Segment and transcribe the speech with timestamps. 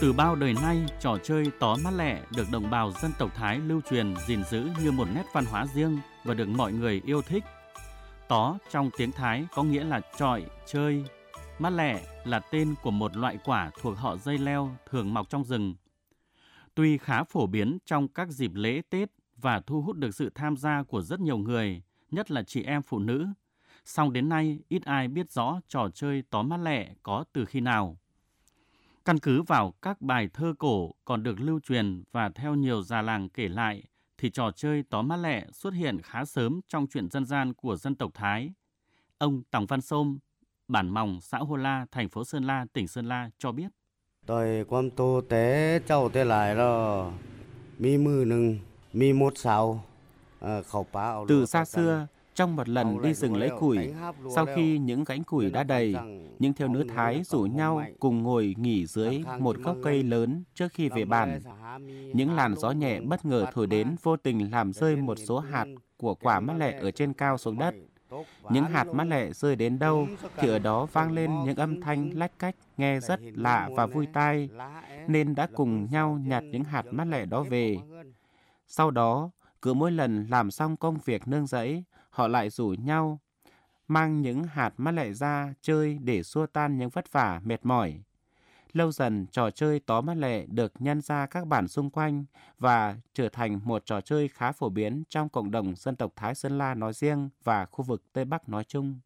[0.00, 3.58] Từ bao đời nay, trò chơi tó mát lẹ được đồng bào dân tộc Thái
[3.58, 7.22] lưu truyền gìn giữ như một nét văn hóa riêng và được mọi người yêu
[7.22, 7.44] thích.
[8.28, 11.04] Tó trong tiếng Thái có nghĩa là trọi, chơi.
[11.58, 15.44] mát lẹ là tên của một loại quả thuộc họ dây leo thường mọc trong
[15.44, 15.74] rừng.
[16.74, 20.56] Tuy khá phổ biến trong các dịp lễ Tết và thu hút được sự tham
[20.56, 23.26] gia của rất nhiều người, nhất là chị em phụ nữ,
[23.84, 27.60] song đến nay ít ai biết rõ trò chơi tó mát lẹ có từ khi
[27.60, 27.96] nào.
[29.06, 33.02] Căn cứ vào các bài thơ cổ còn được lưu truyền và theo nhiều già
[33.02, 33.82] làng kể lại,
[34.18, 37.76] thì trò chơi tó mắt lẹ xuất hiện khá sớm trong truyện dân gian của
[37.76, 38.52] dân tộc Thái.
[39.18, 40.18] Ông Tòng Văn Sôm,
[40.68, 43.68] bản Mòng, xã Hô La, thành phố Sơn La, tỉnh Sơn La cho biết.
[44.26, 47.10] Tôi quan tô tế cháu tế lại đó,
[47.78, 48.58] mi mư nừng,
[48.92, 49.84] mi một sao,
[50.40, 50.60] à,
[51.28, 53.92] Từ xa xưa, trong một lần đi rừng lấy củi,
[54.34, 55.94] sau khi những gánh củi đã đầy,
[56.38, 60.72] những thiếu nữ Thái rủ nhau cùng ngồi nghỉ dưới một gốc cây lớn trước
[60.72, 61.40] khi về bàn.
[62.14, 65.66] Những làn gió nhẹ bất ngờ thổi đến vô tình làm rơi một số hạt
[65.96, 67.74] của quả mát lẹ ở trên cao xuống đất.
[68.50, 72.10] Những hạt mát lẹ rơi đến đâu thì ở đó vang lên những âm thanh
[72.14, 74.48] lách cách nghe rất lạ và vui tai,
[75.06, 77.76] nên đã cùng nhau nhặt những hạt mát lẹ đó về.
[78.66, 79.30] Sau đó,
[79.62, 81.84] cứ mỗi lần làm xong công việc nương rẫy,
[82.16, 83.20] họ lại rủ nhau
[83.88, 88.00] mang những hạt mắt lệ ra chơi để xua tan những vất vả mệt mỏi.
[88.72, 92.24] Lâu dần, trò chơi tó mắt lệ được nhân ra các bản xung quanh
[92.58, 96.34] và trở thành một trò chơi khá phổ biến trong cộng đồng dân tộc Thái
[96.34, 99.00] Sơn La nói riêng và khu vực Tây Bắc nói chung.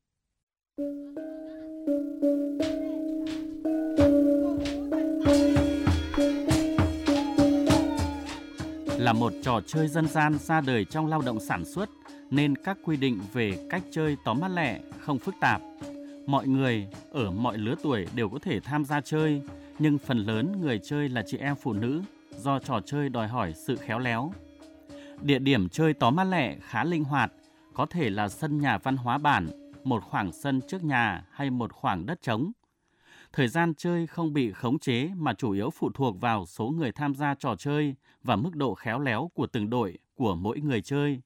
[8.98, 11.90] Là một trò chơi dân gian ra đời trong lao động sản xuất
[12.30, 15.62] nên các quy định về cách chơi tóm mắt lẹ không phức tạp.
[16.26, 19.42] Mọi người ở mọi lứa tuổi đều có thể tham gia chơi,
[19.78, 22.02] nhưng phần lớn người chơi là chị em phụ nữ
[22.36, 24.32] do trò chơi đòi hỏi sự khéo léo.
[25.22, 27.32] Địa điểm chơi tóm mắt lẹ khá linh hoạt,
[27.74, 31.72] có thể là sân nhà văn hóa bản, một khoảng sân trước nhà hay một
[31.72, 32.52] khoảng đất trống.
[33.32, 36.92] Thời gian chơi không bị khống chế mà chủ yếu phụ thuộc vào số người
[36.92, 40.82] tham gia trò chơi và mức độ khéo léo của từng đội của mỗi người
[40.82, 41.20] chơi.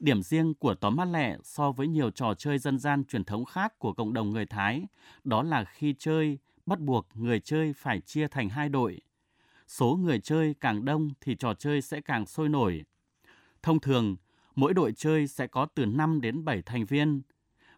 [0.00, 3.44] Điểm riêng của tóm mắt lẹ so với nhiều trò chơi dân gian truyền thống
[3.44, 4.86] khác của cộng đồng người Thái,
[5.24, 9.00] đó là khi chơi, bắt buộc người chơi phải chia thành hai đội.
[9.68, 12.84] Số người chơi càng đông thì trò chơi sẽ càng sôi nổi.
[13.62, 14.16] Thông thường,
[14.54, 17.22] mỗi đội chơi sẽ có từ 5 đến 7 thành viên.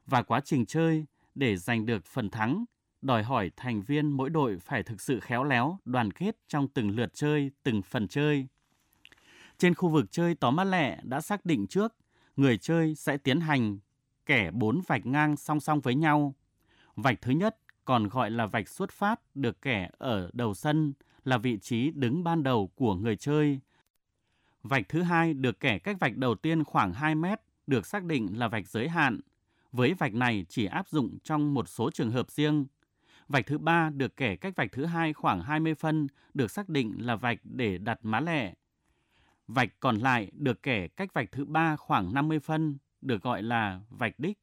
[0.06, 2.64] Và quá trình chơi, để giành được phần thắng,
[3.02, 6.90] đòi hỏi thành viên mỗi đội phải thực sự khéo léo, đoàn kết trong từng
[6.90, 8.46] lượt chơi, từng phần chơi.
[9.58, 11.94] Trên khu vực chơi tóm mắt lẻ đã xác định trước
[12.40, 13.78] người chơi sẽ tiến hành
[14.26, 16.34] kẻ bốn vạch ngang song song với nhau.
[16.96, 20.92] Vạch thứ nhất còn gọi là vạch xuất phát được kẻ ở đầu sân
[21.24, 23.60] là vị trí đứng ban đầu của người chơi.
[24.62, 28.38] Vạch thứ hai được kẻ cách vạch đầu tiên khoảng 2 mét được xác định
[28.38, 29.20] là vạch giới hạn.
[29.72, 32.66] Với vạch này chỉ áp dụng trong một số trường hợp riêng.
[33.28, 36.94] Vạch thứ ba được kẻ cách vạch thứ hai khoảng 20 phân được xác định
[36.98, 38.54] là vạch để đặt má lẻ
[39.54, 43.80] Vạch còn lại được kẻ cách vạch thứ ba khoảng 50 phân, được gọi là
[43.90, 44.38] vạch đích.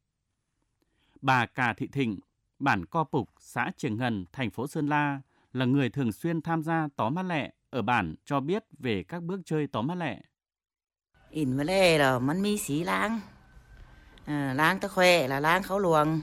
[1.20, 2.18] Bà Cà Thị Thịnh,
[2.58, 5.20] bản Co Pục, xã Trường Ngân, thành phố Sơn La,
[5.52, 9.22] là người thường xuyên tham gia tó mát lẹ ở bản cho biết về các
[9.22, 10.20] bước chơi tó mát lẹ.
[11.30, 13.20] In mà lẹ là mắn mi xí lang.
[14.24, 16.20] À, lang ta khỏe là lang khấu luồng.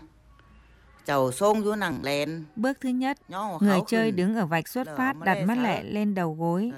[2.55, 3.17] Bước thứ nhất,
[3.61, 6.71] người chơi đứng ở vạch xuất phát đặt mắt lẹ lên đầu gối,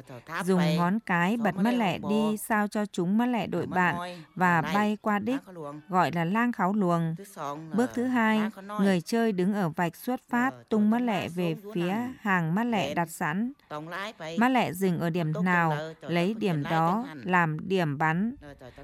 [0.46, 3.96] dùng ngón cái bật mắt lẹ đi sao cho chúng mắt lẹ đội bạn
[4.36, 5.40] và bay qua đích,
[5.90, 7.16] gọi là lang kháo luồng.
[7.74, 8.42] Bước thứ hai,
[8.82, 12.94] người chơi đứng ở vạch xuất phát tung mắt lẹ về phía hàng mắt lẹ
[12.94, 13.52] đặt sẵn.
[14.38, 18.36] Mắt lẹ dừng ở điểm nào, lấy điểm đó làm điểm bắn.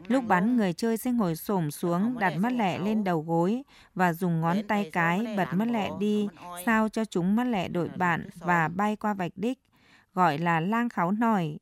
[0.08, 3.63] Lúc bắn, người chơi sẽ ngồi xổm xuống đặt mắt lẹ lên đầu gối
[3.96, 6.27] và dùng ngón tay cái bật mất lẹ đi,
[6.65, 9.59] sao cho chúng mất lẹ đội bạn và bay qua vạch đích,
[10.13, 11.57] gọi là lang kháo nổi.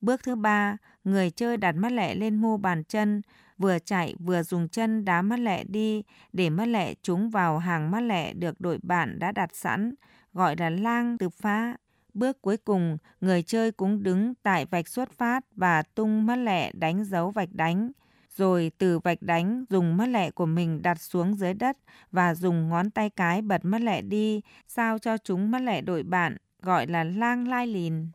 [0.00, 3.22] Bước thứ ba, người chơi đặt mất lẹ lên mu bàn chân,
[3.58, 7.90] vừa chạy vừa dùng chân đá mất lẹ đi để mất lẹ chúng vào hàng
[7.90, 9.94] mất lẹ được đội bạn đã đặt sẵn,
[10.32, 11.76] gọi là lang từ phá.
[12.14, 16.72] Bước cuối cùng, người chơi cũng đứng tại vạch xuất phát và tung mất lẹ
[16.72, 17.92] đánh dấu vạch đánh
[18.36, 21.76] rồi từ vạch đánh dùng mất lẹ của mình đặt xuống dưới đất
[22.12, 26.02] và dùng ngón tay cái bật mất lẹ đi, sao cho chúng mất lẹ đội
[26.02, 28.06] bạn, gọi là lang lai lìn.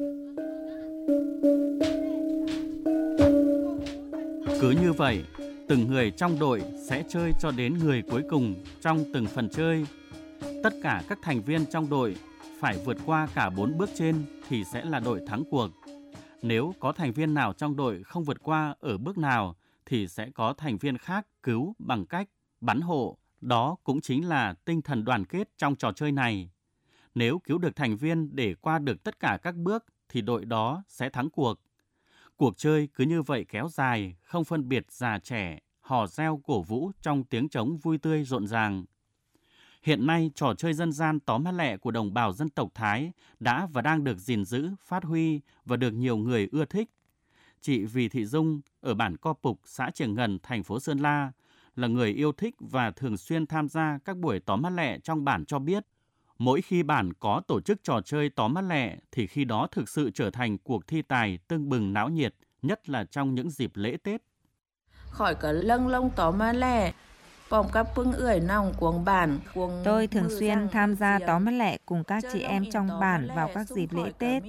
[4.61, 5.23] Cứ như vậy,
[5.67, 9.85] từng người trong đội sẽ chơi cho đến người cuối cùng trong từng phần chơi.
[10.63, 12.15] Tất cả các thành viên trong đội
[12.59, 14.15] phải vượt qua cả bốn bước trên
[14.49, 15.67] thì sẽ là đội thắng cuộc.
[16.41, 19.55] Nếu có thành viên nào trong đội không vượt qua ở bước nào
[19.91, 22.29] thì sẽ có thành viên khác cứu bằng cách
[22.61, 23.17] bắn hộ.
[23.41, 26.49] Đó cũng chính là tinh thần đoàn kết trong trò chơi này.
[27.15, 30.83] Nếu cứu được thành viên để qua được tất cả các bước thì đội đó
[30.87, 31.59] sẽ thắng cuộc.
[32.37, 36.61] Cuộc chơi cứ như vậy kéo dài, không phân biệt già trẻ, hò reo cổ
[36.61, 38.85] vũ trong tiếng trống vui tươi rộn ràng.
[39.83, 43.11] Hiện nay, trò chơi dân gian tóm mắt lẹ của đồng bào dân tộc Thái
[43.39, 46.89] đã và đang được gìn giữ, phát huy và được nhiều người ưa thích.
[47.61, 51.31] Chị Vì Thị Dung ở bản Co Pục, xã Trường Ngần, thành phố Sơn La
[51.75, 55.25] là người yêu thích và thường xuyên tham gia các buổi tóm mắt lẹ trong
[55.25, 55.85] bản cho biết.
[56.37, 59.89] Mỗi khi bản có tổ chức trò chơi tóm mắt lẹ thì khi đó thực
[59.89, 63.71] sự trở thành cuộc thi tài tưng bừng náo nhiệt, nhất là trong những dịp
[63.73, 64.21] lễ Tết.
[65.09, 66.93] Khỏi cả lâng lông tóm mắt lẹ,
[69.83, 73.49] Tôi thường xuyên tham gia tóm mắt lẹ cùng các chị em trong bản vào
[73.53, 74.43] các dịp lễ Tết.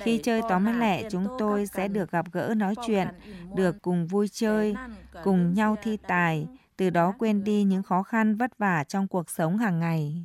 [0.00, 3.08] Khi chơi tóm mắt lẹ, chúng tôi sẽ được gặp gỡ nói chuyện,
[3.54, 4.74] được cùng vui chơi,
[5.24, 9.30] cùng nhau thi tài, từ đó quên đi những khó khăn vất vả trong cuộc
[9.30, 10.24] sống hàng ngày.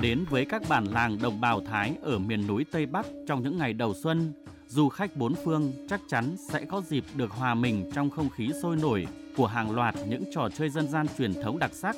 [0.00, 3.58] Đến với các bản làng đồng bào Thái ở miền núi Tây Bắc trong những
[3.58, 4.32] ngày đầu xuân,
[4.68, 8.50] du khách bốn phương chắc chắn sẽ có dịp được hòa mình trong không khí
[8.62, 11.96] sôi nổi của hàng loạt những trò chơi dân gian truyền thống đặc sắc,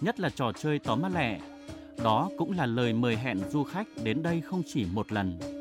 [0.00, 1.38] nhất là trò chơi tóm mắt lẹ.
[2.04, 5.57] Đó cũng là lời mời hẹn du khách đến đây không chỉ một lần.